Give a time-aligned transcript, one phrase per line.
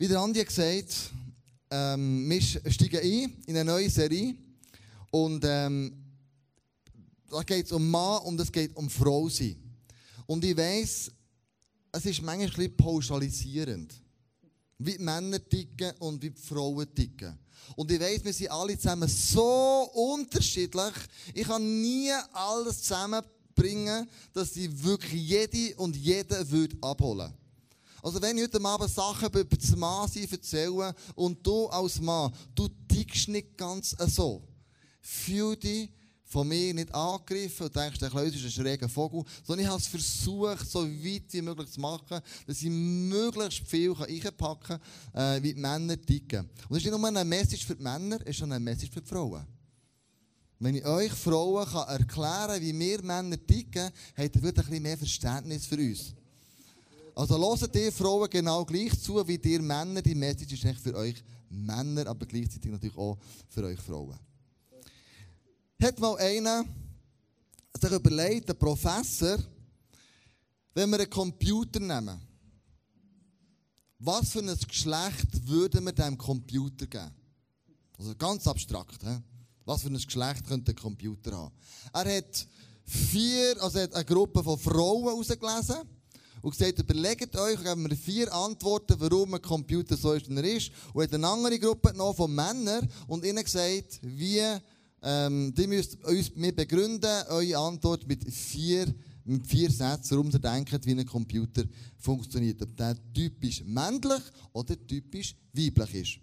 [0.00, 1.10] Wie der Andi gesagt
[1.70, 4.34] ähm, wir steigen ein in eine neue Serie.
[5.10, 5.92] Und ähm,
[7.28, 9.56] da geht es um Mann und es geht um Frau sein.
[10.26, 11.10] Und ich weiss,
[11.90, 13.92] es ist manchmal ein bisschen pauschalisierend.
[14.78, 17.36] Wie die Männer ticken und wie die Frauen ticken.
[17.74, 20.94] Und ich weiss, wir sind alle zusammen so unterschiedlich.
[21.34, 27.32] Ich kann nie alles zusammenbringen, dass sie wirklich jede und jeder würde abholen
[28.02, 32.68] Also wenn ich heute Abend Sachen über das Mann erzähle und du als Mann, du
[32.88, 34.42] tickst nicht ganz so.
[35.00, 35.90] Fühl dich
[36.28, 39.80] von mir nicht angegriffen und denkst, der Kleus ist ein schräger Vogel, sondern ich habe
[39.80, 44.78] es versucht, so weit wie möglich zu machen, dass ich möglichst viel reinpacken
[45.12, 46.40] kann, äh, wie die Männer ticken.
[46.68, 48.92] Und es ist nicht nur eine Message für die Männer, es ist auch eine Message
[48.92, 49.46] für die Frauen.
[50.60, 54.70] Wenn ich euch Frauen kann erklären kann, wie wir Männer ticken, habt ihr wirklich ein
[54.70, 56.14] bisschen mehr Verständnis für uns.
[57.18, 60.00] Also hört ihr Frauen genau gleich zu, wie ihr Männer.
[60.00, 64.16] Die Message ist nicht für euch Männer, aber gleichzeitig natürlich auch für euch Frauen
[65.82, 66.64] hat mal einer
[67.80, 69.38] sich überlegt, ein Professor,
[70.74, 72.20] wenn wir einen Computer nehmen,
[73.98, 77.14] was für ein Geschlecht würden wir dem Computer geben?
[77.98, 79.02] Also ganz abstrakt.
[79.02, 79.18] He?
[79.64, 81.54] Was für ein Geschlecht könnte ein Computer haben?
[81.92, 82.46] Er hat
[82.84, 85.97] vier, also er hat eine Gruppe von Frauen ausgelesen
[86.42, 90.44] und gesagt, überlegt euch, geben wir vier Antworten, warum ein Computer so ist, wie er
[90.44, 90.70] ist.
[90.92, 94.42] Und hat eine andere Gruppe noch von Männern und ihnen gesagt, wie
[95.02, 98.92] ähm, die müsst uns mir begründen, eure Antwort mit vier,
[99.24, 101.64] mit vier Sätzen, warum ihr denkt, wie ein Computer
[101.96, 102.60] funktioniert.
[102.62, 104.22] Ob der typisch männlich
[104.52, 106.18] oder typisch weiblich ist.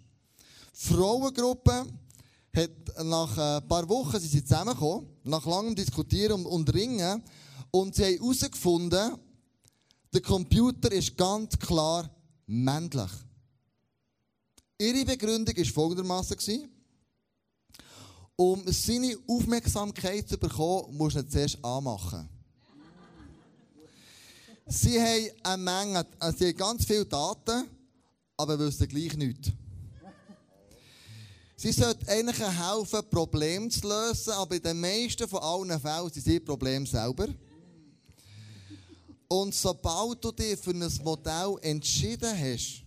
[0.74, 1.86] Die Frauengruppe
[2.54, 7.22] hat nach ein paar Wochen sind sie zusammengekommen, nach langem Diskutieren und Ringen,
[7.70, 9.16] und sie haben herausgefunden,
[10.12, 12.10] der Computer ist ganz klar
[12.46, 13.10] männlich.
[14.78, 16.70] Ihre Begründung war folgendermaßen.
[18.36, 22.28] Um seine Aufmerksamkeit zu bekommen, musst du zuerst anmachen.
[24.66, 27.68] Sie haben eine Menge, also sie haben ganz viele Daten,
[28.36, 29.52] aber wissen gleich nichts.
[31.56, 36.24] Sie sollten eigentlich helfen, Probleme zu lösen, aber in den meisten von allen Fällen sind
[36.24, 37.28] sie Problem selber.
[39.28, 42.82] Und sobald du dich für ein Modell entschieden hast,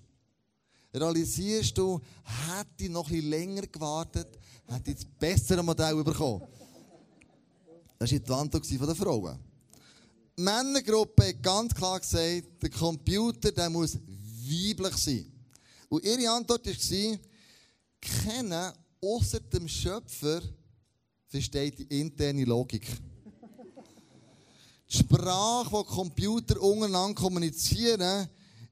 [0.94, 4.28] realisierst du, hätte ich noch ein länger gewartet,
[4.68, 6.48] hätte ich das bessere Modell bekommen.
[7.98, 9.40] Das war die Antwort der Frauen.
[10.38, 15.32] Die Männergruppe hat ganz klar gesagt, der Computer der muss weiblich sein.
[15.90, 17.20] Und ihre Antwort war,
[18.00, 20.42] kennen außer dem Schöpfer
[21.28, 22.88] versteht die interne Logik.
[24.92, 28.28] Die Sprache, die Computer untereinander kommunizieren,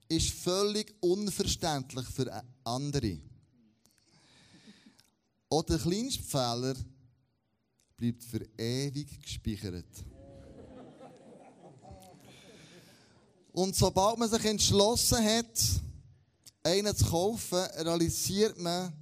[0.10, 3.20] ist völlig unverständlich für andere.
[5.50, 6.76] Auch der kleinste Fehler
[7.96, 9.86] bleibt für ewig gespeichert.
[13.54, 15.60] Und sobald man sich entschlossen hat,
[16.64, 18.94] einen zu kaufen, realisiert man,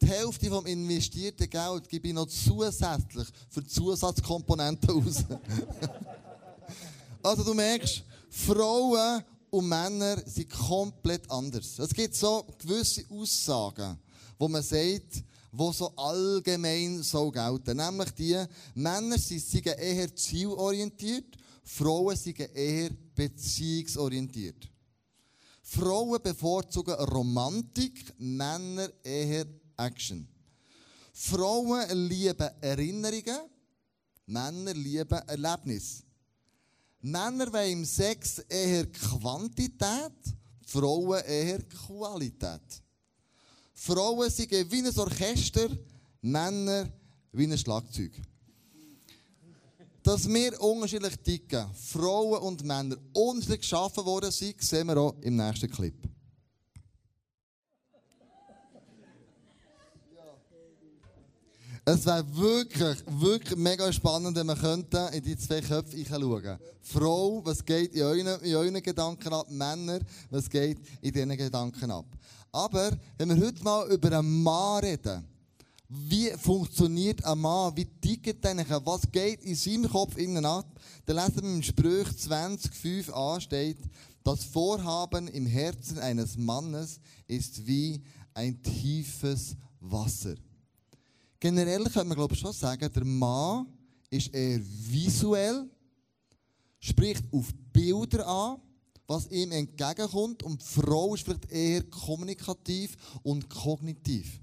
[0.00, 5.24] die Hälfte vom investierten Geld gebe ich noch zusätzlich für Zusatzkomponenten aus.
[7.22, 11.78] also du merkst, Frauen und Männer sind komplett anders.
[11.78, 13.98] Es gibt so gewisse Aussagen
[14.40, 15.22] wo man sagt,
[15.52, 17.76] wo so allgemein so gelten.
[17.76, 18.42] Nämlich die,
[18.74, 24.66] Männer sind eher zielorientiert, Frauen sind eher beziehungsorientiert.
[25.62, 29.44] Frauen bevorzugen Romantik, Männer eher
[29.80, 30.26] Action.
[31.12, 33.40] Frauen lieben Erinnerungen,
[34.26, 36.02] Männer lieben Erlebnis.
[37.00, 40.12] Männer wollen im Sex eher Quantität,
[40.66, 42.82] Frauen eher Qualität.
[43.74, 45.68] Frauen sind wie ein Orchester,
[46.20, 46.88] Männer
[47.32, 48.12] wie ein Schlagzeug.
[50.02, 55.36] Dass wir unterschiedlich ticken, Frauen und Männer unterschiedlich geschaffen worden sind, sehen wir auch im
[55.36, 55.96] nächsten Clip.
[61.92, 67.64] Es wäre wirklich, wirklich mega spannend, wenn wir in die zwei Köpfe hineinschauen Frau, was
[67.64, 69.50] geht in euren, in euren Gedanken ab?
[69.50, 69.98] Männer,
[70.30, 72.06] was geht in diesen Gedanken ab?
[72.52, 75.24] Aber wenn wir heute mal über einen Mann reden,
[75.88, 80.66] wie funktioniert ein Mann, wie tickt er, was geht in seinem Kopf innen ab,
[81.06, 83.78] dann lesen wir im Sprüch 20,5 a steht,
[84.22, 88.00] das Vorhaben im Herzen eines Mannes ist wie
[88.32, 90.36] ein tiefes Wasser.
[91.40, 93.66] Generell kann man glaube ich schon sagen, der Mann
[94.10, 95.68] ist eher visuell,
[96.78, 98.60] spricht auf Bilder an,
[99.06, 100.42] was ihm entgegenkommt.
[100.42, 104.38] Und die Frau ist vielleicht eher kommunikativ und kognitiv.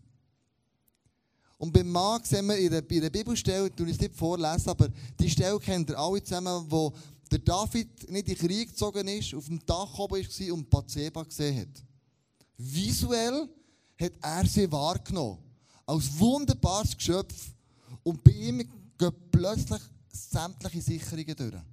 [1.59, 4.89] Und beim Mann sehen wir in der, in der Bibelstelle, ich es nicht vorlesen, aber
[5.19, 6.93] die Stelle kennt ihr alle zusammen, wo
[7.31, 11.23] der David nicht in den Krieg gezogen ist, auf dem Dach oben war und Bathseba
[11.23, 11.83] gesehen hat.
[12.57, 13.49] Visuell
[13.99, 15.46] hat er sie wahrgenommen.
[15.87, 17.53] Als wunderbares Geschöpf.
[18.03, 18.59] Und bei ihm
[18.97, 21.63] gehen plötzlich sämtliche Sicherungen durch.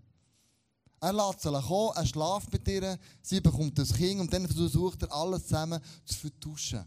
[1.00, 5.02] Er lässt sie kommen, er schlaft mit ihr, sie bekommt das Kind und dann versucht
[5.02, 6.78] er alles zusammen zu vertuschen.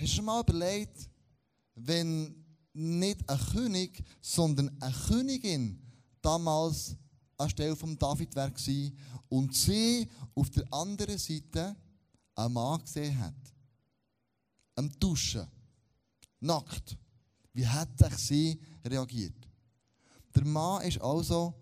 [0.00, 1.08] du schon mal überlegt,
[1.76, 2.34] wenn
[2.72, 5.80] nicht ein König, sondern eine Königin
[6.20, 6.96] damals
[7.38, 8.50] anstelle von David war
[9.28, 11.76] und sie auf der anderen Seite
[12.34, 13.34] einen Mann gesehen hat.
[14.74, 15.46] Am Duschen.
[16.42, 16.96] Nackt.
[17.52, 19.34] Wie hätte sie reagiert?
[20.34, 21.54] Der Mann ist also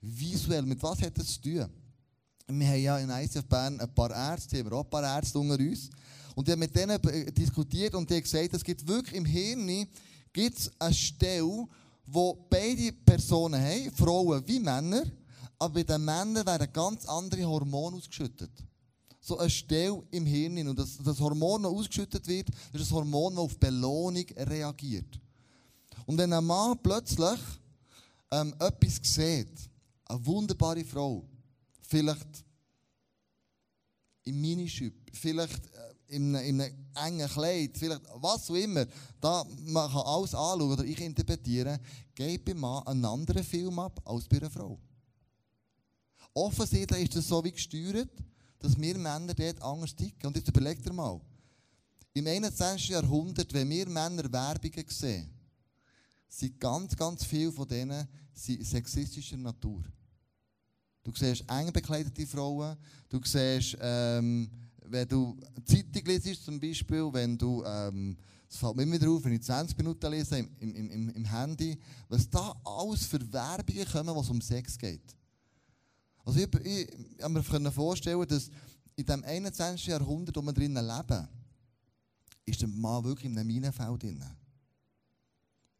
[0.00, 0.62] visuell.
[0.62, 1.68] Mit was hat er zu tun?
[2.48, 5.38] Wir haben ja in ICF Bern ein paar Ärzte, haben wir auch ein paar Ärzte
[5.38, 5.90] unter uns.
[6.34, 7.00] Und ich habe mit denen
[7.34, 9.86] diskutiert und die haben gesagt, es gibt wirklich im Hirn
[10.32, 11.66] gibt's eine Stelle,
[12.06, 15.04] wo beide Personen haben, Frauen wie Männer,
[15.58, 18.50] aber bei den Männern werden ganz andere Hormone ausgeschüttet.
[19.24, 20.68] So eine Stelle im Hirn.
[20.68, 25.20] Und das, das Hormon, das ausgeschüttet wird, ist das Hormon, das auf Belohnung reagiert.
[26.06, 27.38] Und wenn ein Mann plötzlich
[28.32, 29.70] ähm, etwas sieht,
[30.06, 31.24] eine wunderbare Frau,
[31.82, 32.44] vielleicht
[34.24, 38.86] im Minischüpp, vielleicht äh, in, einem, in einem engen Kleid, vielleicht was auch immer,
[39.20, 41.78] da man kann alles anschauen oder ich interpretiere,
[42.14, 44.78] geht beim Mann einen anderen Film ab als bei einer Frau.
[46.34, 48.10] Offensichtlich ist das so wie gesteuert,
[48.62, 50.26] dass wir Männer dort anders ticken.
[50.26, 51.20] Und jetzt überlegt ihr mal,
[52.14, 52.88] im 21.
[52.90, 55.30] Jahrhundert, wenn wir Männer Werbungen sehen,
[56.28, 59.82] sind ganz, ganz viele von denen sexistischer Natur.
[61.02, 62.76] Du siehst eng bekleidete Frauen,
[63.08, 64.48] du siehst, ähm,
[64.84, 68.16] wenn du Zeitung liest, zum Beispiel, wenn du, ähm,
[68.48, 71.78] fällt mir immer wieder auf, wenn ich 20 Minuten lese im, im, im, im Handy,
[72.08, 75.16] was da alles für Werbungen kommen, was um Sex geht.
[76.24, 76.88] Also ich, ich,
[77.18, 78.50] ich mir vorstellen, dass
[78.96, 79.86] in dem 21.
[79.86, 81.28] Jahrhundert, wo wir drinnen leben,
[82.44, 84.24] ist der Mann wirklich in einem Minenfeld drin.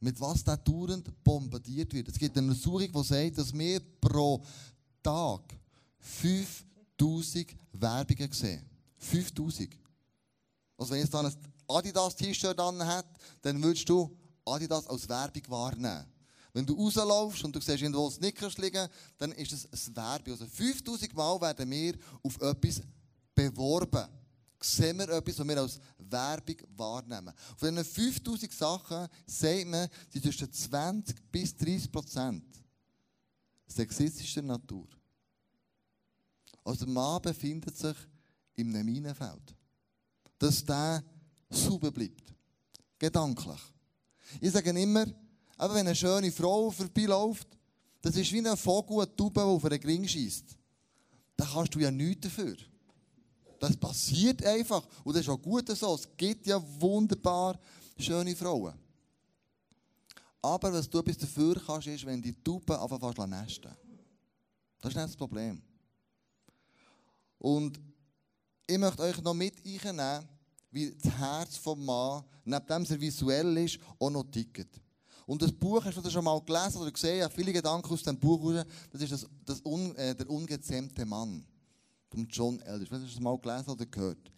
[0.00, 2.09] Mit was der dauernd bombardiert wird.
[2.09, 4.44] Es gibt eine Untersuchung, die sagt, dass wir pro
[5.03, 5.43] Tag
[6.00, 8.65] 5000 Werbungen sehen.
[8.99, 9.77] 5000.
[10.77, 11.37] Also wenn jetzt dann ein
[11.69, 13.06] Adidas-T-Shirt hat,
[13.43, 16.05] dann würdest du Adidas als Werbung wahrnehmen.
[16.52, 20.32] Wenn du rauslaufst und du siehst irgendwo Snickers liegen, dann ist es ein Werbung.
[20.34, 22.82] Also 5000 Mal werden wir auf etwas
[23.34, 24.06] beworben.
[24.60, 27.32] Sehen wir etwas, was wir als Werbung wahrnehmen.
[27.56, 32.44] Von diesen 5000 Sachen sagt man, sie zwischen 20 bis 30 Prozent
[33.66, 34.87] sexistischer Natur.
[36.64, 37.96] Also der Mann befindet sich
[38.54, 39.56] in einem Minenfeld.
[40.38, 41.02] Dass der
[41.50, 42.34] sauber bleibt.
[42.99, 43.60] Gedanklich.
[44.40, 45.06] Ich sage immer,
[45.62, 47.47] aber wenn eine schöne Frau vorbeiläuft,
[48.00, 50.56] das ist wie ein Vogel, eine Taube, der auf einen Ring schießt.
[51.37, 52.56] Da kannst du ja nichts dafür.
[53.61, 54.85] Das passiert einfach.
[55.05, 55.94] Und das ist auch gut so.
[55.94, 57.61] Es gibt ja wunderbar
[57.97, 58.75] schöne Frauen.
[60.43, 63.70] Aber was du etwas dafür kannst, ist, wenn die Taube einfach fast nesten.
[64.81, 65.62] Das ist nicht das Problem.
[67.38, 67.79] Und
[68.67, 70.29] ich möchte euch noch mit einnehmen,
[70.73, 74.82] wie das Herz des Mannes, neben dem er visuell ist, auch noch tickt.
[75.26, 77.29] Und das Buch, hast du schon mal gelesen oder gesehen?
[77.31, 78.64] Viele Gedanken aus dem Buch raus.
[78.91, 81.45] Das ist das, das un, äh, der ungezähmte Mann
[82.11, 82.95] von John Eldridge.
[82.95, 84.33] Hast du das mal gelesen oder gehört?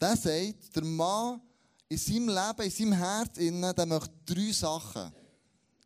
[0.00, 1.40] Der sagt, der Mann
[1.88, 5.12] in seinem Leben, in seinem Herz, innen, der möchte drei Sachen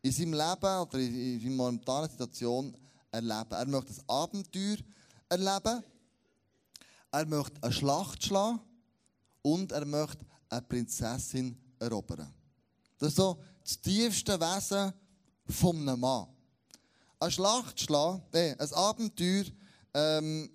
[0.04, 2.76] in seinem Leben oder in seiner momentanen Situation
[3.10, 3.50] erleben.
[3.50, 4.76] Er möchte ein Abenteuer
[5.30, 5.84] erleben.
[7.10, 8.60] Er möchte eine Schlacht schlagen.
[9.40, 12.32] Und er möchte eine Prinzessin erobern.
[12.98, 14.92] Das ist so das tiefste Wesen
[15.48, 16.28] von einem Mann.
[17.18, 19.44] Ein Schlachtschlag, äh, ein Abenteuer
[19.94, 20.50] ähm,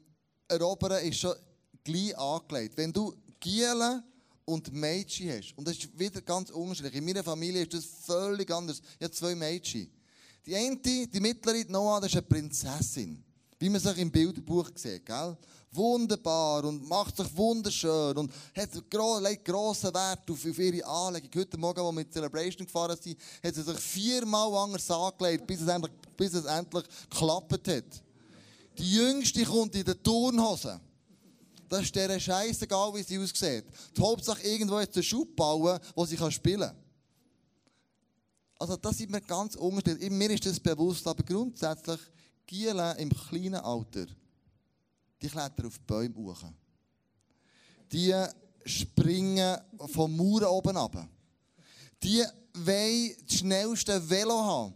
[0.48, 1.36] erobern ist schon
[1.84, 2.78] gleich angelegt.
[2.78, 4.04] Wenn du Gielen
[4.46, 6.96] und Mädchen hast, und das ist wieder ganz unterschiedlich.
[6.96, 8.82] In meiner Familie ist das völlig anders.
[9.00, 9.92] Ich habe zwei Mädchen.
[10.46, 13.24] Die eine, die mittlere, Noah, das ist eine Prinzessin.
[13.60, 15.38] Wie man sich im Bilderbuch sieht, gell?
[15.72, 18.70] wunderbar und macht sich wunderschön und hat
[19.22, 21.30] legt grossen Wert auf, auf ihre Anlegung.
[21.36, 25.62] Heute Morgen, als wir mit Celebration gefahren sind, hat sie sich viermal anders angelegt, bis
[25.62, 28.04] es endlich, bis es endlich geklappt hat.
[28.78, 30.80] Die Jüngste kommt in der Turnhose.
[31.68, 33.66] Das ist der scheißegal, wie sie aussieht.
[33.96, 36.76] Die Hauptsache irgendwo jetzt einen Schub bauen, wo sie spielen kann.
[38.58, 40.10] Also das sind mir ganz unterschiedlich.
[40.10, 42.00] Mir ist das bewusst, aber grundsätzlich
[42.50, 44.08] Gielen im kleinen Alter
[45.22, 46.44] die klettern auf die Bäume hoch.
[47.92, 48.14] Die
[48.66, 51.08] springen vom Mauern oben ab.
[52.02, 54.74] Die wollen das schnellste Velo haben.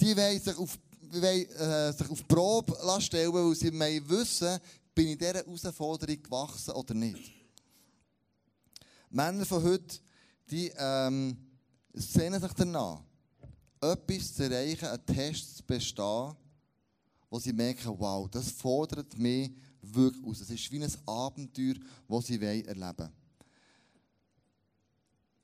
[0.00, 0.78] Die wollen sich auf,
[1.10, 3.70] wollen, äh, sich auf Probe stellen, weil sie
[4.08, 4.58] wissen,
[4.94, 7.30] bin ich dieser Herausforderung gewachsen oder nicht.
[9.10, 9.98] Männer von heute,
[10.50, 11.36] die ähm,
[11.92, 13.02] sehnen sich danach,
[13.82, 16.36] etwas zu erreichen, einen Test zu bestehen,
[17.30, 19.50] wo sie merken, wow, das fordert mich
[19.80, 20.40] wirklich aus.
[20.40, 21.74] Es ist wie ein Abenteuer,
[22.08, 23.12] das sie erleben wollen.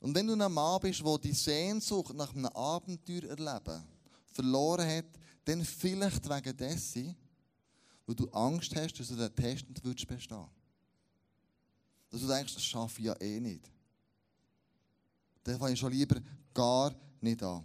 [0.01, 3.85] Und wenn du ein Mann bist, der die Sehnsucht nach einem Abenteuer erleben
[4.33, 5.07] verloren hat,
[5.45, 7.17] dann vielleicht wegen dessen,
[8.07, 10.31] weil du Angst hast, dass du den Test nicht bestehen willst.
[12.11, 13.71] Dass du denkst, das schaffe ich ja eh nicht.
[15.43, 16.21] Dann fange ich schon lieber
[16.53, 17.65] gar nicht an.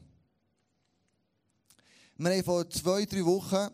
[2.18, 3.74] Wir haben vor zwei, drei Wochen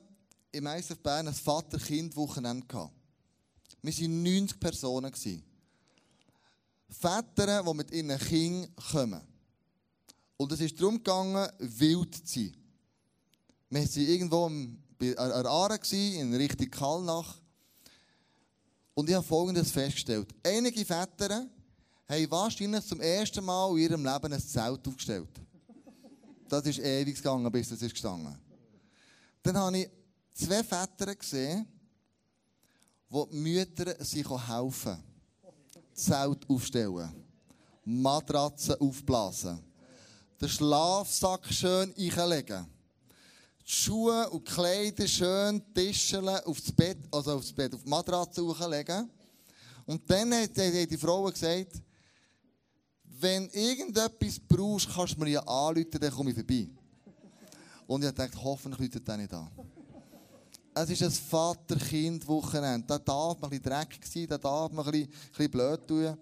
[0.52, 2.94] im ISF Bern ein Vater-Kind-Wochenende gehabt.
[3.82, 5.12] Wir waren 90 Personen.
[6.90, 9.22] Väter, die mit ihren Kindern kommen.
[10.38, 12.58] Und es ist darum gegangen, wild zu sein.
[13.70, 14.52] Wir waren irgendwo
[15.00, 17.38] der Aare, in Richtung Kallnach.
[18.94, 20.28] Und ich habe Folgendes festgestellt.
[20.44, 21.48] Einige Väter
[22.08, 25.30] haben wahrscheinlich zum ersten Mal in ihrem Leben ein Zelt aufgestellt.
[26.50, 28.38] Das ist ewig gegangen, bis das ist gestanden.
[29.42, 29.90] Dann habe ich
[30.34, 31.68] zwei Väter gesehen,
[33.10, 34.98] wo die Mütter sich helfen.
[35.94, 37.12] Zelt aufstellen.
[37.84, 39.60] Matratzen aufblasen.
[40.40, 42.66] Den Schlafsack schön einlegen.
[43.66, 49.10] Die Schuhe und Kleider schön Tischeln aufs Bett, also aufs Bett, auf die Matratze hochlegen.
[49.86, 51.82] Und dann hat die Frau gesagt,
[53.04, 56.70] wenn irgendetwas brauchst, kannst du mir ja anrufen, dann komme ich vorbei.
[57.86, 59.50] Und ich dachte, hoffentlich ruft er nicht an.
[60.84, 62.88] Es ist ein Vater-Kind-Wochenende.
[62.88, 66.18] Da darf man ein dreckig sein, da darf man ein bisschen, ein blöd tun.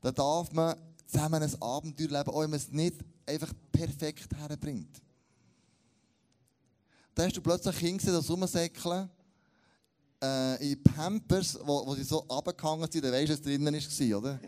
[0.00, 2.96] Da darf man zusammen ein Abenteuer leben, auch wenn man es nicht
[3.26, 5.02] einfach perfekt herbringt.
[7.14, 9.10] Da hast du plötzlich Kinder gesehen, das rumsäckeln,
[10.22, 14.18] äh, in Pampers, wo, wo sie so runtergehangen sind, dann weisst du, was drinnen war,
[14.18, 14.40] oder?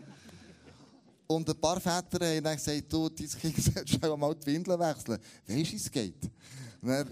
[1.27, 4.79] Und ein paar Väter haben dann gesagt, du, dein Kind solltest du mal die Windeln
[4.79, 5.19] wechseln.
[5.47, 6.23] Weißt du, wie es geht?
[6.81, 7.07] Und dann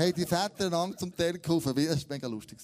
[0.00, 1.74] haben die Väter einander zum Teil geholfen.
[1.74, 2.58] Das war mega lustig.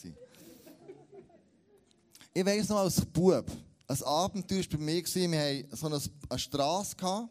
[2.33, 3.51] Ich weiss noch als Bub,
[3.89, 7.29] ein Abenteuer war bei mir, wir hatten so eine, eine Straße und dann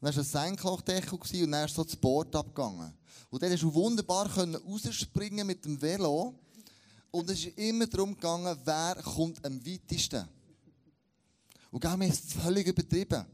[0.00, 2.94] war ein Senklochdeckel und dann ist so das Board abgegangen.
[3.30, 6.34] Und dann konntest du wunderbar rausspringen mit dem Velo.
[7.10, 10.28] Und es ist immer darum gegangen, wer kommt am weitesten.
[11.70, 13.24] Und wir haben es völlig übertrieben.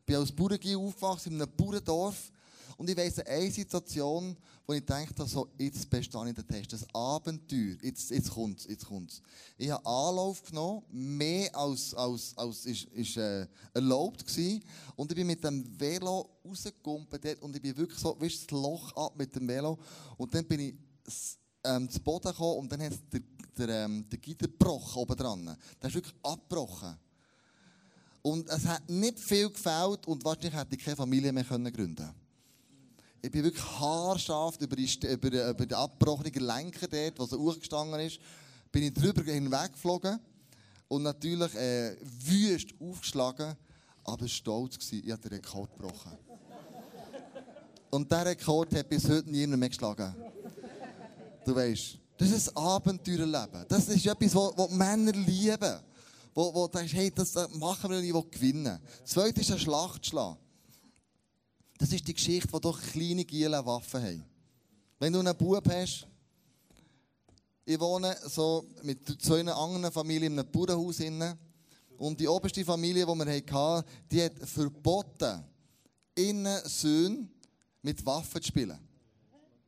[0.00, 2.30] Ich bin als Bauerngiel aufgewachsen, in einem Bauerndorf.
[2.76, 4.36] Und ich weiss eine Situation,
[4.66, 6.72] wo ich dachte, so, jetzt bestehe ich den Test.
[6.72, 9.22] Das Abenteuer, jetzt, jetzt kommt es, jetzt kommt's.
[9.58, 14.62] Ich habe Anlauf genommen, mehr als, als, als ist, ist äh, erlaubt gewesen.
[14.96, 18.92] Und ich bin mit dem Velo rausgekumpelt und ich bin wirklich so, weißt das Loch
[18.96, 19.78] ab mit dem Velo.
[20.16, 20.74] Und dann bin ich
[21.64, 23.20] ähm, zu Boden gekommen und dann hat der,
[23.56, 25.56] der, ähm, der Gitter gebrochen oben dran.
[25.80, 26.96] Der ist wirklich abgebrochen.
[28.22, 32.21] Und es hat nicht viel gefällt und wahrscheinlich hätte ich keine Familie mehr gründen können.
[33.24, 38.18] Ich bin wirklich haarscharf über die, über, über die abgebrochenen Lenker dort, so hochgestanden ist,
[38.72, 40.18] bin ich drüber hinweggeflogen
[40.88, 43.54] und natürlich äh, wüst aufgeschlagen,
[44.02, 46.18] aber stolz gewesen, ich habe den Rekord gebrochen.
[47.90, 50.14] Und dieser Rekord hat bis heute niemand mehr geschlagen.
[51.44, 53.66] Du weißt, das ist ein Abenteuerleben.
[53.68, 55.78] Das ist etwas, was Männer lieben.
[56.34, 58.80] Wo, wo denkst, hey, das machen wir nicht, ich will gewinnen.
[59.02, 60.38] Das zweite ist ein Schlachtschlag.
[61.82, 64.24] Das ist die Geschichte, wo doch kleine Giele Waffen haben.
[65.00, 66.06] Wenn du einen Bub hast,
[67.64, 71.00] ich wohne so mit zwei anderen Familien in einem Bauernhaus
[71.98, 75.42] und die oberste Familie, die wir hatten, die hat verboten,
[76.14, 77.28] innen Söhne
[77.82, 78.78] mit Waffen zu spielen.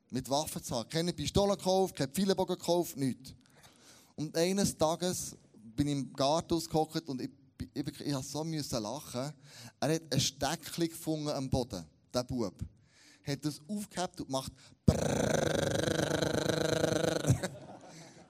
[0.09, 0.89] Mit Waffen zu haben.
[0.89, 3.35] Keine Pistolen gekauft, keine Pfeilenbogen gekauft, nichts.
[4.15, 7.31] Und eines Tages bin ich im Garten ausgehockt und ich,
[7.75, 9.33] ich, ich, ich so müssen lachen.
[9.81, 12.55] Er hat ein Steckchen gefunden am Boden der Bub,
[13.27, 14.53] hat das aufgehabt und macht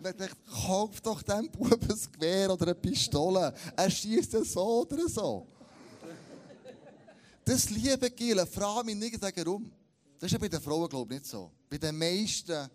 [0.05, 0.37] Und ich dachte,
[0.67, 3.55] kauf doch dem Bub ein Gewehr oder eine Pistole.
[3.75, 5.47] Er schießt so oder so.
[7.43, 9.71] Das liebe Gile, frage mich nicht warum.
[10.19, 11.51] Das ist ja bei den Frauen, glaube ich, nicht so.
[11.71, 12.69] Bei den meisten,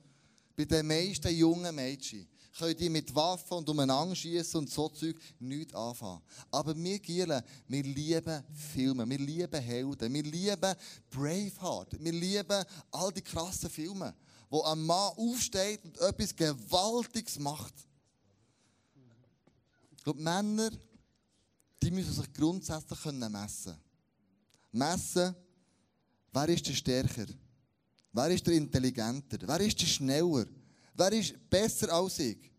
[0.56, 5.18] bei den meisten jungen Mädchen können die mit Waffen und umeinander schießen und so Zeug
[5.40, 6.22] nichts anfangen.
[6.52, 10.76] Aber wir Gielen, wir lieben Filme, wir lieben Helden, wir lieben
[11.10, 14.14] Braveheart, wir lieben all die krassen Filme,
[14.50, 17.74] wo ein Mann aufsteht und etwas Gewaltiges macht.
[20.04, 20.72] Glaube, Männer,
[21.82, 23.78] die müssen sich grundsätzlich können messen
[24.72, 25.36] Messen,
[26.32, 27.26] wer ist der Stärker?
[28.12, 29.38] Wer ist der Intelligenter?
[29.42, 30.46] Wer ist der Schneller?
[31.00, 32.52] Wer ist besser als ich?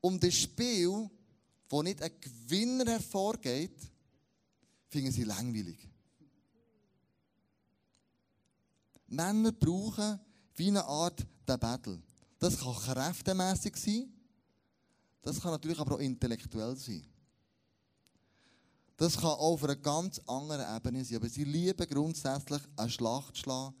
[0.00, 1.10] Und das Spiel,
[1.68, 3.78] wo nicht ein Gewinner hervorgeht,
[4.88, 5.76] finden sie langweilig.
[9.08, 10.18] Männer brauchen
[10.56, 12.00] wie eine Art der Battle.
[12.38, 14.10] Das kann kräftemässig sein,
[15.20, 17.04] das kann natürlich aber auch intellektuell sein.
[18.96, 21.18] Das kann auch auf einer ganz anderen Ebene sein.
[21.18, 23.74] Aber sie lieben grundsätzlich eine Schlacht schlagen,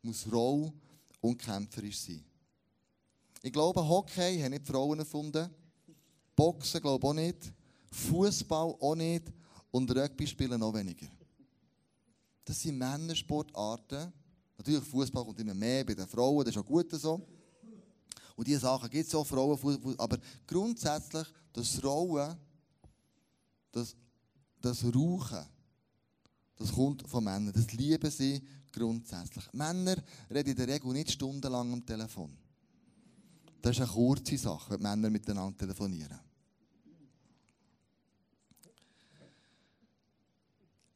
[0.00, 0.72] muss roh
[1.20, 2.24] und kämpferisch sein.
[3.44, 5.50] Ich glaube, Hockey haben nicht Frauen erfunden.
[6.34, 7.52] Boxen glaube ich auch nicht.
[7.90, 9.30] Fußball auch nicht.
[9.70, 11.08] Und Rugby spielen noch weniger.
[12.42, 14.10] Das sind Männersportarten.
[14.56, 17.20] Natürlich, Fußball kommt immer mehr bei den Frauen, das ist auch gut so.
[18.34, 22.34] Und diese Sachen gibt es auch Frauen, aber grundsätzlich das Rollen,
[23.70, 23.94] das,
[24.58, 25.44] das Rauchen,
[26.56, 27.52] das kommt von Männern.
[27.52, 29.44] Das lieben sie grundsätzlich.
[29.52, 29.96] Männer
[30.30, 32.38] reden in der Regel nicht stundenlang am Telefon.
[33.64, 36.20] Das ist eine kurze Sache, wenn Männer miteinander telefonieren.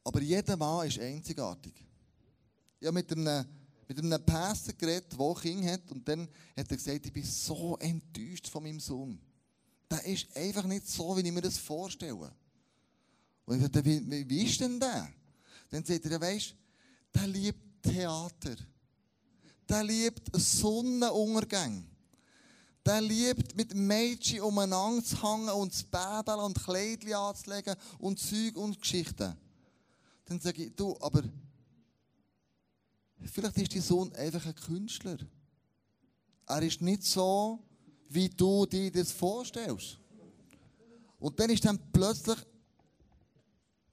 [0.03, 1.83] Aber jeder Mann ist einzigartig.
[2.79, 3.43] Ich habe mit einem,
[3.87, 7.75] mit einem Pastor geredet, der Kinder hat, und dann hat er gesagt, ich bin so
[7.77, 9.19] enttäuscht von meinem Sohn.
[9.89, 12.31] Der ist einfach nicht so, wie ich mir das vorstelle.
[13.45, 15.11] Und ich sagte, wie, wie ist denn der?
[15.71, 16.53] Dann sagt er, weißt
[17.15, 18.57] der liebt Theater.
[19.67, 21.89] Der liebt Sonnenuntergang.
[22.89, 28.57] Der liebt mit Mädchen umeinander zu hängen und zu baden und Kleidchen anzulegen und Zeug
[28.57, 29.37] und Geschichten.
[30.25, 31.21] Dann sage ich, du, aber
[33.31, 35.17] vielleicht ist dein Sohn einfach ein Künstler.
[36.47, 37.59] Er ist nicht so,
[38.09, 39.99] wie du dir das vorstellst.
[41.19, 42.39] Und dann ist dann plötzlich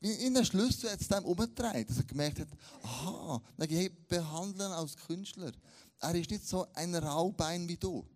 [0.00, 2.48] in der Schlüssel hat es dem umgedreht, dass er gemerkt hat,
[2.82, 5.52] aha, dann hey, behandeln als Künstler.
[6.00, 8.06] Er ist nicht so ein Raubein wie du,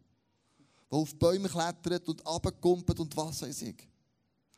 [0.91, 3.89] der auf Bäume klettert und runterkumpelt und was weiß ich,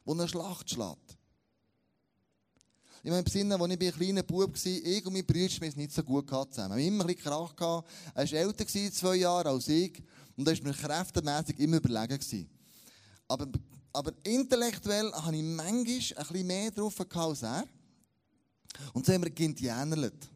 [0.05, 1.19] wo eine Schlacht schlägt.
[3.05, 5.69] Ich meine, im Sinne, als ich ein kleiner Bub war, ich und mein Bruder, wir
[5.69, 6.55] es nicht so gut zusammen.
[6.55, 7.91] Wir haben immer ein bisschen Krach gehabt.
[8.15, 10.01] Er war älter, zwei Jahre als ich.
[10.37, 12.21] Und da war mir kräftemässig immer überlegen.
[12.21, 12.49] Gewesen.
[13.27, 13.49] Aber,
[13.93, 17.65] aber intellektuell hatte ich manchmal ein bisschen mehr drauf als er.
[18.93, 20.32] Und so haben wir Indianerlet.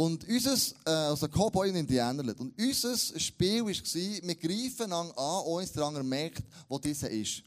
[0.00, 0.54] Und unser,
[0.86, 2.40] äh, also Cowboy und Indianerlet.
[2.40, 5.10] Und unser Spiel war, wir greifen an,
[5.44, 7.42] ohne dass der andere merkt, wo dieser ist.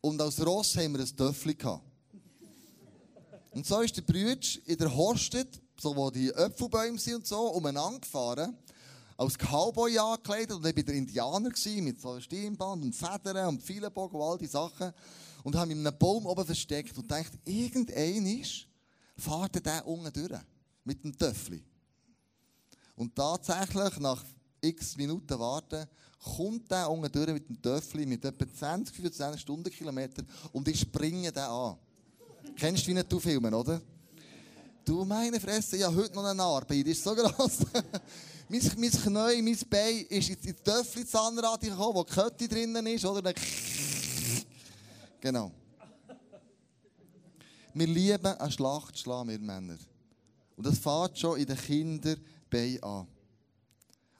[0.00, 1.84] Und als Ross haben wir ein gehabt.
[3.50, 7.48] Und so ist der Brütsch in der Hostet, so wo die Äpfelbäume sind und so,
[7.48, 8.56] umeinander gefahren,
[9.18, 13.48] als Cowboy angekleidet und ich war der Indianer gewesen, mit so einem Stirnband und Federn
[13.48, 14.94] und Pfeilenbogen und all diese Sachen.
[15.44, 18.66] Und habe mich in einem Baum oben versteckt und dachte, irgendein ist,
[19.18, 20.40] fährt der unten durch.
[20.88, 21.60] Mit dem Töffel.
[22.96, 24.24] Und tatsächlich, nach
[24.58, 25.86] x Minuten warten,
[26.18, 31.30] kommt der unten durch mit dem Töffel mit etwa 20, 25 Stundenkilometer und ich springe
[31.30, 31.76] den an.
[32.56, 33.82] Kennst du wie Filmen, oder?
[34.82, 37.58] Du meine Fresse, ich habe heute noch eine Narbe, die ist so gross.
[38.48, 42.86] mein, mein Knie, mein Bein ist in die Töffel Zahnrad gekommen, wo die Kette drinnen
[42.86, 43.34] ist, oder?
[45.20, 45.52] Genau.
[47.74, 49.76] Wir lieben eine Schlacht schlagen, wir Männer.
[50.58, 53.06] Und das fängt schon in den Kinderbeinen an.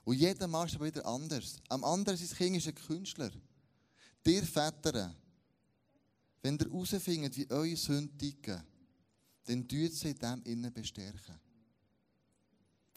[0.05, 1.57] Und jeder ist aber wieder anders.
[1.67, 3.29] Am anderen sein Kind ist ein Künstler.
[4.25, 5.13] Dir Väter,
[6.41, 8.63] wenn ihr herausfindet, wie eure Sünden ticken,
[9.43, 11.35] dann tut sie in dem innen bestärken.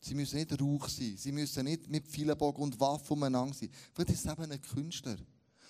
[0.01, 1.17] Sie müssen nicht Rauch sein.
[1.17, 3.71] Sie müssen nicht mit Pfeilenbogen und Waffen umeinander sein.
[3.93, 5.17] Vielleicht ist es eben ein Künstler.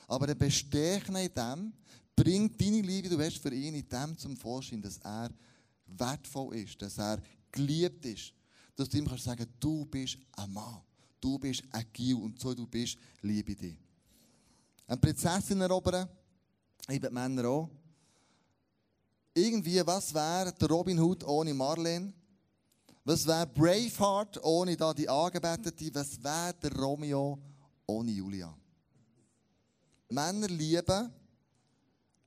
[0.08, 1.72] Aber ein Bestärken in dem
[2.14, 5.30] bringt deine Liebe, du hast für ihn, in dem zum Vorschein, dass er
[5.87, 7.18] wertvoll ist, dass er
[7.53, 8.33] geliebt ist.
[8.75, 10.81] Dass du ihm kannst sagen, du bist ein Mann.
[11.21, 13.79] Du bist ein Gil und so du bist, liebe dich.
[14.87, 16.09] Eine Prinzessin erobern,
[16.88, 17.71] eben Männer auch.
[19.35, 22.12] Irgendwie, was wäre der Robin Hood ohne Marlene?
[23.05, 25.95] Was wäre Braveheart ohne da die Angebetete?
[25.95, 27.38] Was wäre der Romeo
[27.87, 28.55] ohne Julia?
[30.09, 31.11] Männer lieben,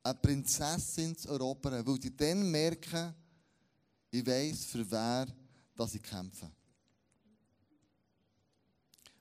[0.04, 3.14] eine Prinzessin zu erobern, weil sie dann merken,
[4.19, 5.28] ich weiß, für wer
[5.75, 6.49] dass ich kämpfe.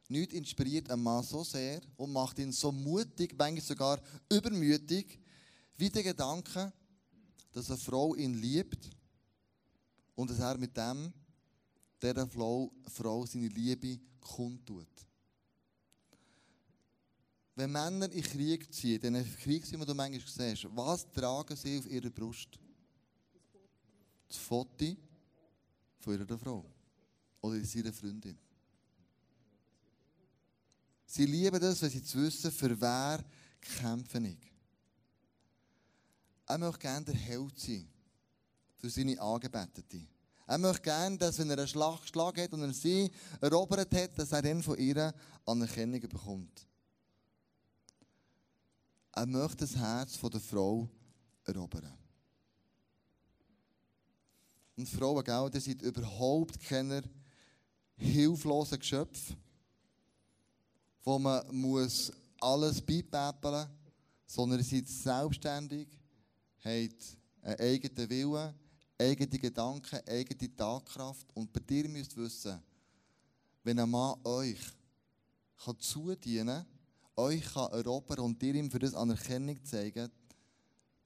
[0.08, 5.18] Nichts inspiriert einen Mann so sehr und macht ihn so mutig, manchmal sogar übermütig,
[5.76, 6.72] wie der Gedanke,
[7.52, 8.90] dass eine Frau ihn liebt
[10.14, 11.12] und dass er mit dem,
[12.00, 14.88] dieser Frau, seine Liebe kundtut.
[17.56, 21.78] wenn Männer in Krieg ziehen, in diesen Krieg, die du manchmal siehst, was tragen sie
[21.78, 22.58] auf ihrer Brust?
[24.34, 24.96] Das Foto
[26.00, 26.64] von ihrer Frau
[27.40, 28.36] oder seiner Freundin.
[31.06, 33.24] Sie lieben das, wenn sie zu wissen, für wer
[33.60, 34.52] kämpfe ich.
[36.46, 37.88] Er möchte gerne der Held sein
[38.76, 40.00] für seine Angebetete.
[40.48, 44.18] Er möchte gerne, dass wenn er einen Schlag geschlagen hat und er sie erobert hat,
[44.18, 45.14] dass er dann von ihr
[45.46, 46.66] Anerkennung bekommt.
[49.12, 50.88] Er möchte das Herz der Frau
[51.44, 52.03] erobern.
[54.76, 57.02] Und Frauen, gell, die sind überhaupt keine
[57.96, 59.36] hilflosen Geschöpfe,
[61.04, 63.68] wo man muss alles beipäppeln muss,
[64.26, 65.88] sondern sie sind selbstständig,
[66.64, 66.94] haben
[67.42, 68.54] einen eigenen Willen,
[68.98, 71.26] eigene Gedanken, eigene Tagkraft.
[71.34, 72.60] Und bei dir müsst ihr wissen,
[73.62, 74.58] wenn ein Mann euch
[75.64, 76.66] kann zudienen
[77.16, 80.10] euch kann erobern und dir ihm für das Anerkennung zeigen,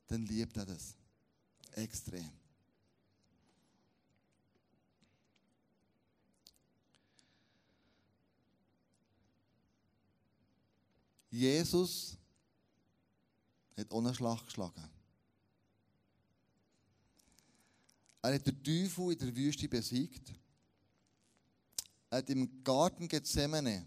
[0.07, 0.95] dann liebt er das.
[1.73, 2.38] Extrem.
[11.31, 12.17] Jesus
[13.77, 14.89] hat ohne Schlag geschlagen.
[18.23, 20.33] Er hat den Teufel in der Wüste besiegt.
[22.11, 23.87] Er hat im Garten Gethsemane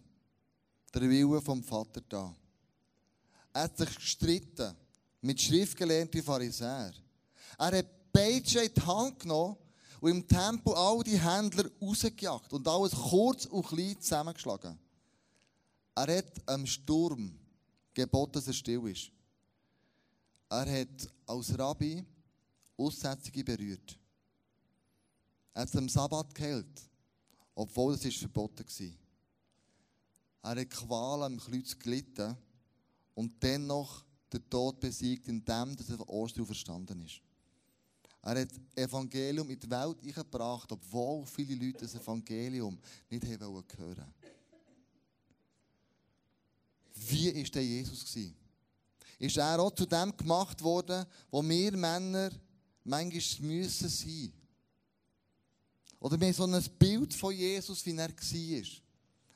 [0.93, 2.35] der Wille vom Vater da.
[3.53, 4.75] Er hat sich gestritten
[5.21, 6.93] mit schriftgelernten Pharisäern.
[7.57, 9.57] Er hat Peitsche in die Hand genommen
[9.99, 14.77] und im Tempel all die Händler rausgejagt und alles kurz und klein zusammengeschlagen.
[15.95, 17.37] Er hat am Sturm
[17.93, 19.11] geboten, dass er still ist.
[20.49, 22.05] Er hat als Rabbi
[22.77, 23.97] Aussätzige berührt.
[25.53, 26.81] Er hat am Sabbat geheilt,
[27.53, 30.53] obwohl es verboten war.
[30.55, 32.35] Er hat Qualen am Kreuz gelitten
[33.13, 37.21] und dennoch den Tod besiegt, indem er von Ostern verstanden ist.
[38.23, 44.13] Er hat Evangelium in die Welt eingebracht, obwohl viele Leute das Evangelium nicht hören wollten.
[47.11, 48.05] Wie war der Jesus?
[49.19, 52.31] Ist er auch zu dem gemacht worden, wo wir Männer
[52.83, 54.33] manchmal müssen sein
[55.99, 58.81] Oder wir haben so ein Bild von Jesus, wie er war.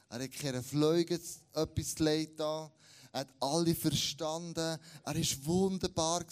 [0.10, 1.20] Er hat keine Flüge,
[1.54, 2.72] etwas zu leid Er
[3.14, 4.58] hat alle verstanden.
[4.58, 6.26] Er war wunderbar.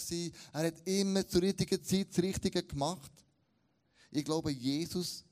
[0.52, 3.12] Er hat immer zur richtigen Zeit das Richtige gemacht.
[4.10, 5.24] Ich glaube, Jesus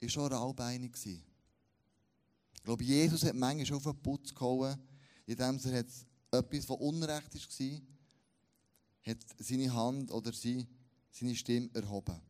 [0.00, 0.92] war schon raubeinig.
[1.04, 4.78] Ich glaube, Jesus hat manchmal auf den Putz gehauen,
[5.30, 5.84] indem er
[6.32, 7.80] etwas, was Unrecht war,
[9.02, 12.20] hat seine Hand oder seine Stimme erhoben.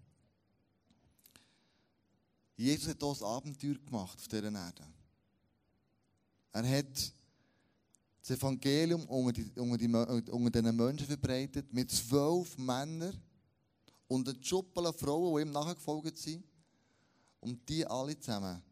[2.56, 4.86] Jesus hat hier ein Abenteuer gemacht auf dieser Erde.
[6.52, 7.12] Er hat
[8.20, 13.18] das Evangelium unter, die, unter, die, unter diesen Menschen verbreitet, mit zwölf Männern
[14.08, 16.44] und den Schuppeln Frauen, die ihm nachgefolgt sind.
[17.40, 18.62] Und die alle zusammen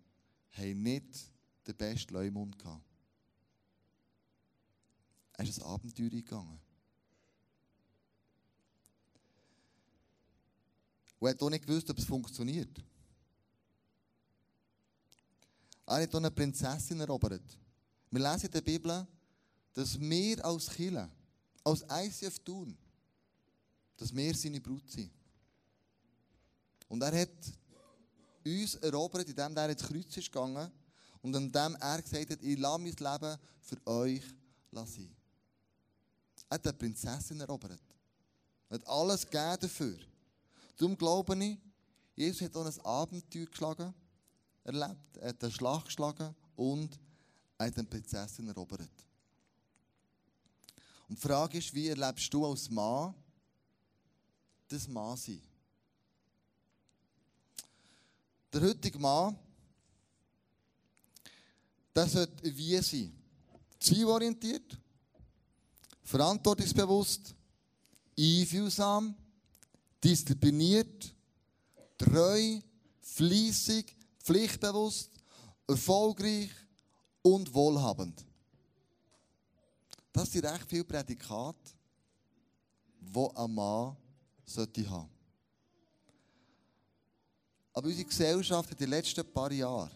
[0.50, 1.32] haben nicht
[1.66, 2.87] den besten Leumund gehabt.
[5.38, 6.60] Er ist ein Abenteuer gegangen.
[11.20, 12.76] Und er hat auch nicht gewusst, ob es funktioniert.
[15.86, 17.56] Er hat auch eine Prinzessin erobert.
[18.10, 19.06] Wir lesen in der Bibel,
[19.74, 21.08] dass wir als Killer,
[21.62, 22.76] als ICF tun,
[23.96, 25.12] dass wir seine Brut sind.
[26.88, 27.52] Und er hat
[28.44, 30.70] uns erobert, indem er ins Kreuz ist gegangen
[31.22, 34.22] und indem er gesagt hat, ich lasse mein Leben für euch
[34.72, 35.17] sein.
[36.50, 37.80] Er hat eine Prinzessin erobert.
[38.70, 39.98] Er hat alles gegeben dafür.
[40.76, 41.58] Darum glaube ich,
[42.14, 43.94] Jesus hat auch ein Abenteuer geschlagen,
[44.64, 46.98] erlebt, er hat einen Schlag geschlagen und
[47.58, 48.90] eine Prinzessin erobert.
[51.08, 53.14] Und die Frage ist, wie erlebst du als Mann
[54.68, 55.40] das Mann sein?
[58.52, 59.38] Der heutige Mann,
[61.94, 63.12] der sollte wie sein?
[63.78, 64.76] Zielorientiert,
[66.08, 67.34] verantwortungsbewusst,
[68.18, 69.14] einfühlsam,
[70.02, 71.14] diszipliniert,
[71.98, 72.60] treu,
[73.02, 75.10] fleissig, pflichtbewusst,
[75.66, 76.50] erfolgreich,
[77.20, 78.24] und wohlhabend.
[80.12, 81.72] Das sind recht viele Prädikate,
[83.00, 83.96] die ein Mann
[84.46, 85.10] sollte haben.
[87.74, 89.90] Aber unsere Gesellschaft hat in den letzten paar Jahren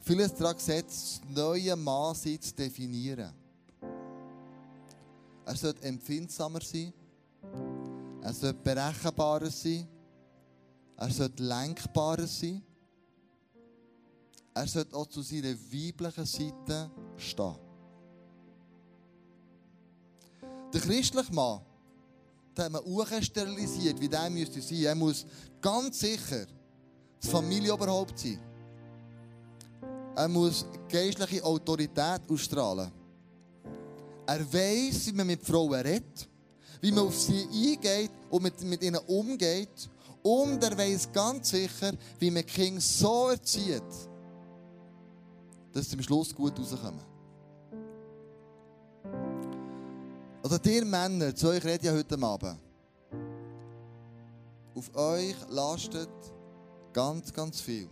[0.00, 3.41] vieles daran gesetzt, das neue Mann zu definieren.
[5.44, 6.92] Er sollte empfindsamer sein,
[8.22, 9.88] er sollte berechenbarer sein,
[10.96, 12.62] er sollte lenkbarer sein.
[14.54, 17.56] Er sollte auch zu seiner weiblichen Seite stehen.
[20.72, 21.60] Der christliche Mann,
[22.56, 24.82] den hat man auch sterilisiert, wie der müsste sein.
[24.82, 25.26] Er muss
[25.60, 26.46] ganz sicher
[27.20, 28.38] das Familienoberhaupt sein.
[30.14, 32.92] Er muss geistliche Autorität ausstrahlen.
[34.26, 36.28] Er weiß, wie man mit Frauen redet,
[36.80, 39.90] wie man auf sie eingeht und mit, mit ihnen umgeht.
[40.22, 43.82] Und er weiß ganz sicher, wie man Kinder so erzieht,
[45.72, 47.00] dass sie am Schluss gut rauskommen.
[50.42, 52.58] Also, ihr Männer, zu euch rede ich heute Abend.
[54.74, 56.10] Auf euch lastet
[56.92, 57.88] ganz, ganz viel.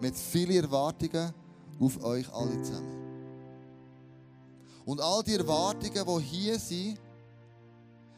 [0.00, 1.32] Mit vielen Erwartungen
[1.80, 3.03] auf euch alle zusammen.
[4.84, 6.98] Und all die Erwartungen, die hier sind,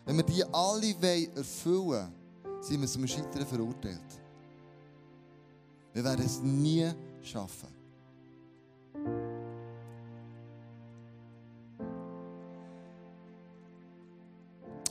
[0.04, 0.94] wenn wir die alle
[1.34, 2.12] erfüllen wollen,
[2.60, 4.00] sind wir zum Scheitern verurteilt.
[5.92, 6.90] Wir werden es nie
[7.22, 7.68] schaffen.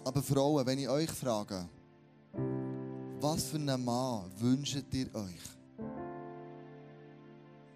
[0.04, 1.68] Aber Frauen, wenn ich euch frage,
[3.20, 5.56] was für einen Mann wünscht ihr euch?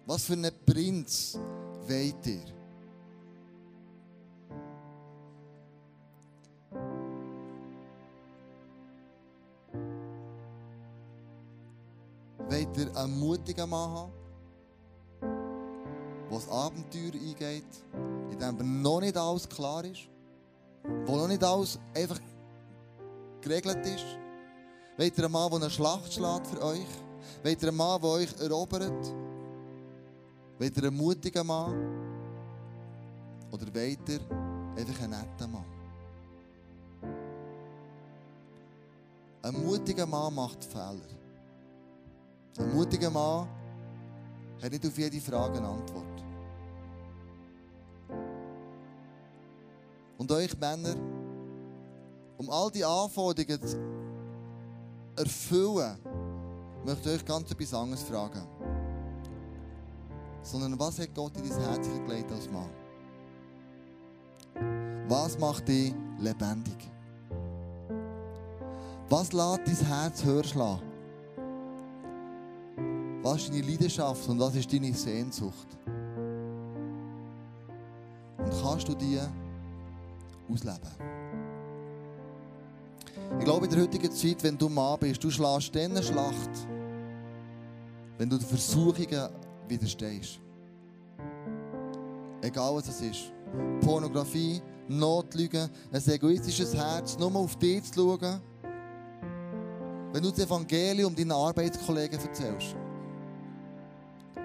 [0.06, 1.38] Was für einen Prinz
[1.86, 2.59] wollt ihr?
[12.76, 14.12] Ihr einen mutigen Mann haben,
[15.20, 17.64] der das Abenteuer eingeht,
[18.30, 20.08] in dem noch nicht alles klar ist,
[21.04, 22.20] wo noch nicht alles einfach
[23.40, 24.04] geregelt ist?
[24.96, 26.86] Wollt ihr einen Mann, der eine Schlacht schlägt für euch?
[27.42, 29.14] Wollt ihr einen Mann, der euch erobert?
[30.58, 31.74] Wollt ihr einen mutigen Mann?
[33.50, 34.20] Oder wollt ihr
[34.76, 35.64] einfach einen netten Mann?
[39.42, 41.19] Ein mutiger Mann macht Fehler.
[42.58, 43.48] Ein mutiger Mann
[44.62, 46.04] hat nicht auf jede Frage eine Antwort.
[50.18, 50.96] Und euch Männer,
[52.36, 53.78] um all die Anforderungen zu
[55.16, 55.96] erfüllen,
[56.84, 58.46] möchte ich euch ganz etwas anderes fragen
[60.42, 62.70] sondern was hat Gott in dein Herz gelegt als Mann?
[65.08, 66.90] Was macht dich lebendig?
[69.08, 70.89] Was lässt dein Herz höher schlagen?
[73.30, 75.68] Was ist deine Leidenschaft und was ist deine Sehnsucht?
[78.38, 79.20] Und kannst du die
[80.52, 80.90] ausleben?
[83.38, 86.50] Ich glaube, in der heutigen Zeit, wenn du Mann bist, du schlägst diese Schlacht,
[88.18, 89.28] wenn du die Versuchungen
[89.68, 90.40] widerstehst.
[92.42, 93.32] Egal was es ist.
[93.80, 98.40] Pornografie, Notlügen, ein egoistisches Herz, nur auf dich zu schauen.
[100.12, 102.74] Wenn du das Evangelium deinen Arbeitskollegen erzählst.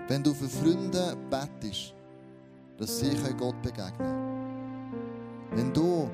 [0.08, 1.96] Wenn du für Freunde bettest,
[2.78, 4.91] dass sie Gott begegnen können.
[5.52, 6.10] Wenn du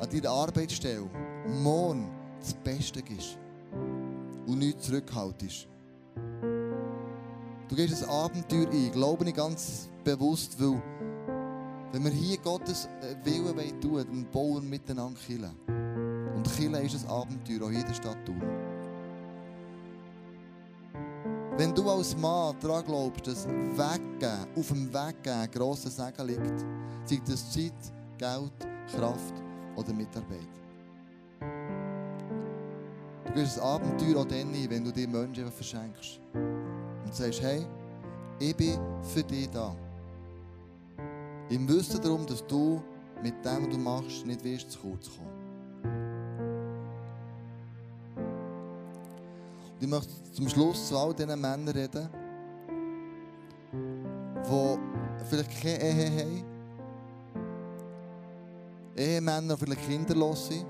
[0.00, 1.08] an deiner Arbeitsstelle
[1.62, 3.38] morgen das Beste gibst
[4.46, 5.68] und nichts zurückhaltest.
[7.68, 10.82] Du gehst ein Abenteuer ein, glaube ich ganz bewusst, weil
[11.92, 15.50] wenn wir hier Gottes äh, Willen tun dann bauen wir miteinander Kille.
[16.34, 18.40] Und Kille ist ein Abenteuer, auch jeder Stadt tun.
[21.60, 26.60] Wenn du als Mann daran glaubst, dass Weggehen, auf dem Weggehen ein grosser Segen liegt,
[27.04, 27.74] sei das Zeit,
[28.16, 28.52] Geld,
[28.90, 29.34] Kraft
[29.76, 30.48] oder Mitarbeit.
[33.26, 37.66] Du gehst ein Abenteuer auch dann ein, wenn du dir Menschen verschenkst und sagst, hey,
[38.38, 39.76] ich bin für dich da.
[41.50, 42.82] Im Wissen darum, dass du
[43.22, 45.39] mit dem, was du machst, nicht wirst zu kurz kommen.
[49.80, 52.08] Ich möchte zum Schluss zu all diesen Männern reden,
[54.44, 56.44] die vielleicht keine Ehe haben.
[58.96, 60.66] Ehemänner, die vielleicht kinderlos sind.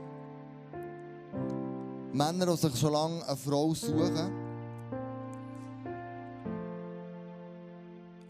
[2.12, 4.50] Männer, die sich schon lange eine Frau suchen.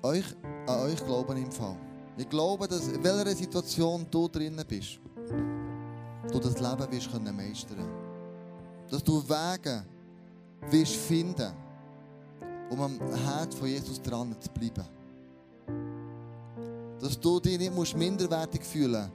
[0.03, 0.25] euch,
[0.67, 1.77] an euch glauben im Fall.
[2.17, 5.01] Ich glaube, dass in welcher Situation du drinnen bist,
[6.31, 7.89] du das Leben wirst können meistern.
[8.91, 9.85] Dass du Wege
[10.69, 11.53] wirst finden,
[12.71, 14.85] um am Herz von Jesus dran zu bleiben.
[17.01, 19.11] Dass du dich nicht musst minderwertig fühlen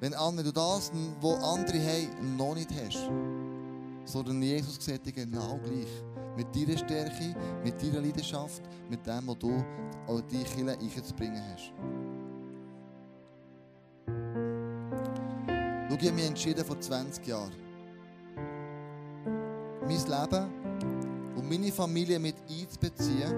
[0.00, 3.10] wenn, du das, was andere haben, noch nicht hast.
[4.04, 5.88] Sondern Jesus sieht dich genau gleich.
[6.36, 9.52] Mit deiner Stärke, mit deiner Leidenschaft, mit dem, was du
[10.06, 11.72] an die Kirche einzubringen hast.
[15.88, 17.52] Schau, ich habe mich entschieden vor 20 Jahren,
[19.80, 20.65] mein Leben
[21.36, 23.32] und meine Familie mit einzubeziehen,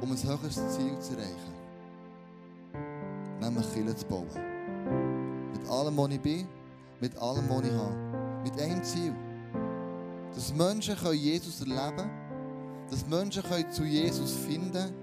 [0.00, 1.56] um ein höheres Ziel zu erreichen.
[3.40, 4.26] Nämlich Kirche zu bauen.
[5.52, 6.46] Mit allem, was ich bin,
[7.00, 8.42] mit allem, was ich habe.
[8.44, 9.14] Mit einem Ziel.
[10.34, 12.10] Dass Menschen Jesus erleben können,
[12.90, 14.94] dass Menschen zu Jesus finden können,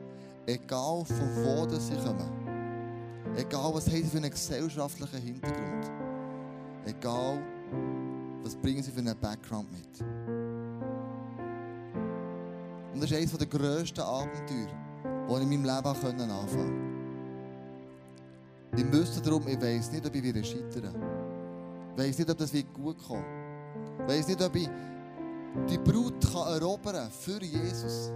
[0.45, 2.43] egal von wo sie kommen.
[3.35, 5.91] Egal, was haben sie für einen gesellschaftlichen Hintergrund.
[6.85, 7.41] Egal,
[8.43, 10.42] was bringen sie für einen Background mit.
[12.93, 16.93] Und das ist eines der grössten Abenteuer, die ich in meinem Leben anfangen konnte.
[18.75, 20.95] Ich wüsste darum, ich weiß nicht, ob ich wieder scheitern
[21.95, 23.25] Ich weiß nicht, ob das gut kommt.
[23.99, 24.69] Ich weiß nicht, ob ich
[25.69, 28.11] die Brut kann erobern für Jesus.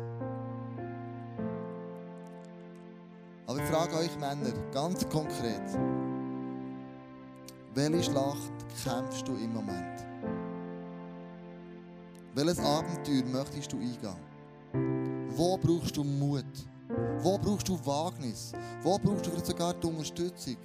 [3.46, 5.62] Aber ich frage euch Männer ganz konkret,
[7.74, 8.52] welche Schlacht
[8.84, 10.04] kämpfst du im Moment?
[12.34, 14.37] Welches Abenteuer möchtest du eingehen?
[15.38, 16.46] Wo brauchst du Mut?
[17.20, 18.54] Wo brauchst du Wagnis?
[18.82, 20.58] Wo brauchst du vielleicht sogar die Unterstützung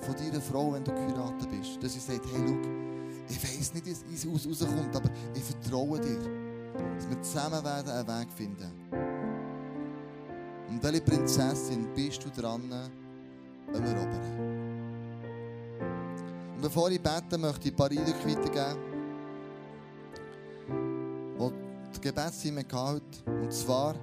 [0.00, 1.80] von deiner Frau, wenn du geheiratet bist?
[1.80, 2.56] Dass sie sagt, hey, schau,
[3.28, 6.18] ich weiß nicht, wie es rauskommt, aber ich vertraue dir,
[6.96, 8.72] dass wir zusammen werden einen Weg finden.
[10.68, 12.62] Und welche Prinzessin bist du dran
[13.72, 14.60] am Erobern?
[16.56, 18.89] Und bevor ich bete, möchte ich ein paar Eindrücke weitergeben,
[22.00, 23.02] die Gebetszimmer heute.
[23.26, 23.94] Und zwar,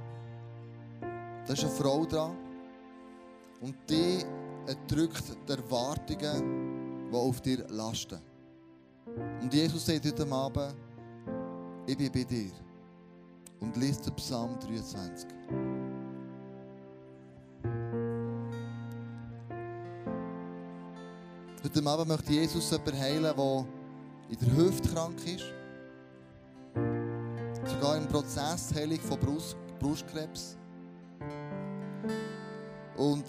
[1.45, 2.37] da ist eine Frau dran
[3.61, 4.23] und die
[4.67, 8.19] erdrückt die Erwartungen, die auf dir lasten.
[9.41, 10.75] Und Jesus sagt heute Abend,
[11.87, 12.51] ich bin bei dir.
[13.59, 15.29] Und liest den Psalm 23.
[21.63, 23.65] Heute Abend möchte Jesus jemanden heilen, der
[24.29, 25.45] in der Hüfte krank ist.
[27.67, 30.57] Sogar im Prozess Heilung von Brust, Brustkrebs.
[32.95, 33.25] Und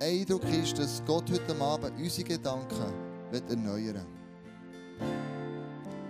[0.00, 2.92] Eindruck ist, dass Gott heute Abend unsere Gedanken
[3.30, 4.06] wird erneuern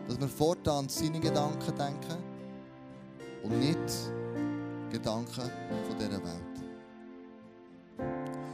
[0.09, 2.23] Dass wir fortan seine Gedanken denken
[3.43, 3.79] und nicht
[4.91, 5.51] Gedanken
[5.89, 6.53] von dieser Welt.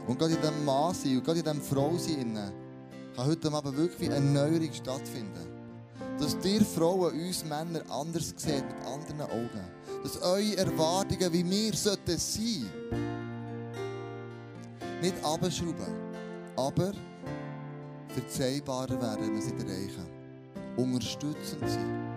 [0.07, 2.51] Und gerade in diesem Mann sein und gerade in diesem Frau sein,
[3.15, 5.58] kann heute Abend wirklich eine Erneuerung stattfinden.
[6.19, 9.61] Dass ihr Frauen uns Männer anders seht, mit anderen Augen.
[10.03, 12.69] Dass eure Erwartungen, wie wir sollten sein,
[15.01, 15.93] nicht abschrauben,
[16.55, 16.91] aber
[18.09, 20.05] verzeihbarer werden, wenn wir sie erreichen.
[20.75, 22.09] Unterstützend sein.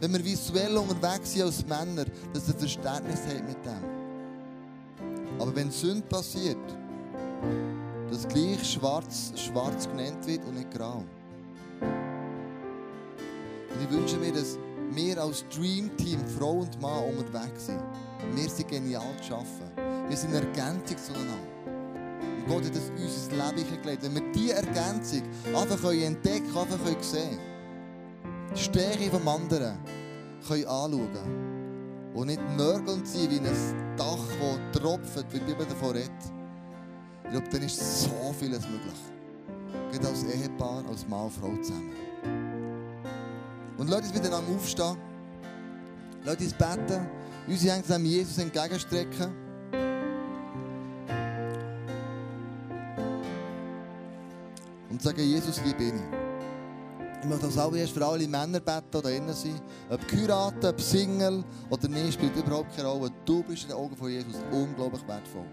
[0.00, 3.96] Wenn wir visuell unterwegs sind als Männer, dass ihr Verständnis habt mit dem.
[5.38, 6.56] Aber wenn Sünde passiert,
[8.10, 11.02] dass gleich schwarz, schwarz genannt wird und nicht grau.
[13.76, 14.58] Und ich wünsche mir, dass
[14.92, 17.82] wir als Dream Team, Frau und Mann, unterwegs sind.
[18.34, 20.08] Wir sind genial zu arbeiten.
[20.08, 21.34] Wir sind eine Ergänzung zueinander.
[22.48, 24.02] Gott hat es uns ins Leben gelegt.
[24.02, 25.22] Wenn wir diese Ergänzung
[25.54, 29.78] einfach entdecken können, einfach sehen können, die Stärke des anderen
[30.48, 31.08] können anschauen
[32.14, 34.18] und nicht nörgelnd sein wie ein Dach,
[34.72, 36.10] das tropft, wie die Bibel davon redet.
[37.24, 39.92] Ich glaube, dann ist so vieles möglich.
[39.92, 42.05] Geht als Ehepaar, als Mann und Frau zusammen.
[43.78, 44.96] Und lasst uns miteinander aufstehen.
[46.24, 47.06] Lasst uns beten.
[47.46, 49.46] Unsere Hände Jesus entgegenstrecken.
[54.96, 57.20] und sagen, Jesus, hier bin ich.
[57.20, 59.60] Ich möchte als allererstes für alle Männer beten, die da innen sind.
[59.90, 63.10] Ob geheiratet, ob Single oder nicht, spielt überhaupt keine Rolle.
[63.26, 65.44] Du bist in den Augen von Jesus unglaublich wertvoll.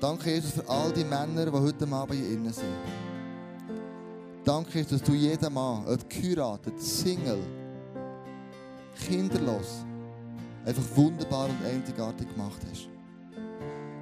[0.00, 3.09] Danke, Jesus, für all die Männer, die heute Abend hier innen sind.
[4.44, 7.42] Danke, dass du jeden Mann, ob geheiratet, Single,
[9.06, 9.84] kinderlos,
[10.64, 12.88] einfach wunderbar und einzigartig gemacht hast.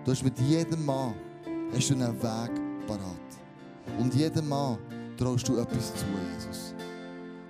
[0.05, 1.15] Du hast mit jedem Mann
[1.75, 3.29] hast du einen Weg parat.
[3.99, 4.79] Und jedem Mann
[5.17, 6.75] traust du etwas zu, Jesus.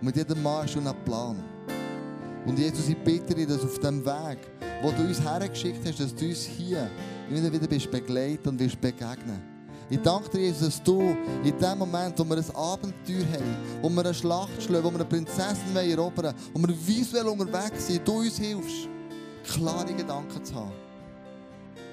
[0.01, 1.37] Und mit jedem Mann hast du einen Plan.
[2.47, 4.39] Und Jesus, ich bitte dich, dass auf dem Weg,
[4.83, 6.91] wo du uns hergeschickt hast, dass du uns hier
[7.29, 9.58] immer wieder bist begleitet und wirst begegnen.
[9.91, 11.01] Ich danke dir, Jesus, dass du
[11.43, 14.97] in dem Moment, wo wir ein Abenteuer haben, wo wir eine Schlacht schlagen, wo wir
[14.97, 18.89] eine Prinzessin erobern wollen, wo wir visuell unterwegs sind, du uns hilfst,
[19.45, 20.73] klare Gedanken zu haben.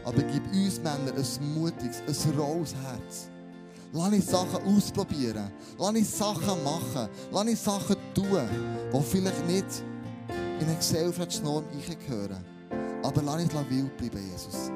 [0.04, 3.30] Aber gib uns Männer ein mutiges, ein rohes Herz
[3.96, 5.50] Lass uns Sachen ausprobieren.
[5.80, 7.10] Lass uns Sachen machen.
[7.32, 8.50] Lass uns Sachen tun,
[8.94, 9.66] die vielleicht nicht
[10.60, 11.64] in eine Gesellschaftsnorm
[12.06, 12.44] gehören.
[13.04, 14.70] Aber lass uns wild bleiben, Jesus.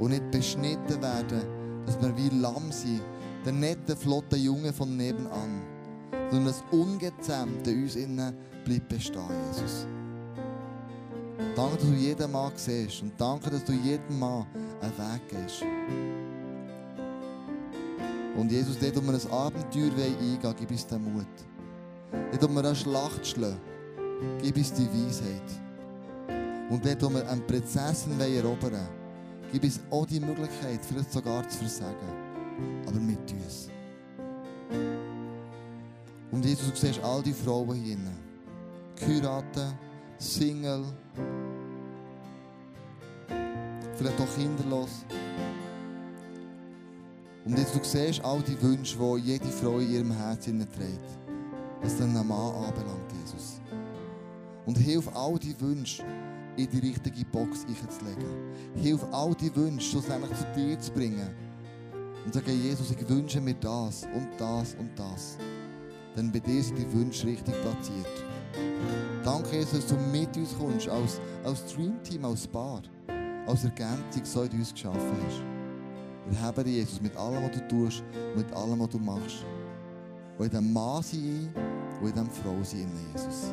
[0.00, 1.59] Und nicht beschnitten werden,
[1.90, 3.02] dass wir wie Lamm sind,
[3.44, 5.62] der nette, flotte Junge von nebenan.
[6.30, 8.34] Sondern das Ungezähmte uns innen
[8.64, 9.86] bleibt bestehen, Jesus.
[11.56, 14.46] Danke, dass du jeden Mann siehst und danke, dass du jedem Mann
[14.80, 15.64] einen Weg gehst.
[18.36, 21.26] Und Jesus, dort, wo wir ein Abenteuer eingehen wollen, gib uns den Mut.
[22.30, 23.60] Dort, wo wir eine Schlacht schlagen,
[24.40, 26.70] gib uns die Weisheit.
[26.70, 28.99] Und dort, wo wir eine Prinzessin erobern wollen,
[29.52, 31.96] gib uns auch die Möglichkeit, vielleicht sogar zu versagen.
[32.86, 33.68] Aber mit uns.
[36.30, 38.18] Und Jesus, du siehst all die Frauen hier drinnen.
[38.96, 39.74] Geheiratet,
[40.18, 40.84] Single,
[43.96, 45.04] vielleicht auch kinderlos.
[47.44, 51.18] Und jetzt du siehst all die Wünsche, die jede Frau in ihrem Herzen trägt.
[51.82, 53.60] Was einen Mann anbelangt, Jesus.
[54.66, 56.04] Und hilf all die Wünsche
[56.56, 58.54] in die richtige Box einzulegen.
[58.76, 61.30] Hilf all die Wünsche schlussendlich zu dir zu bringen.
[62.24, 65.38] Und sage, Jesus, ich wünsche mir das und das und das.
[66.16, 68.24] Denn bei dir sind die Wünsche richtig platziert.
[69.24, 72.82] Danke, Jesus, dass du mit uns kommst, als, als Dreamteam, als Paar,
[73.46, 75.42] als Ergänzung, so in uns geschaffen hast.
[76.30, 78.04] Wir haben dich, Jesus, mit allem, was du tust,
[78.36, 79.44] mit allem, was du machst.
[80.38, 81.54] Und in diesem Mann sein
[82.00, 83.52] und in diesem Frau sein, Jesus.